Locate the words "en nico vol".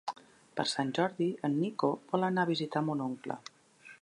1.49-2.29